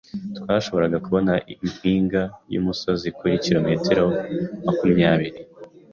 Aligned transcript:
Twashoboraga 0.37 0.97
kubona 1.05 1.33
impinga 1.65 2.21
yumusozi 2.53 3.07
kuri 3.17 3.33
kilometero 3.45 4.03
makumyabiri. 4.65 5.37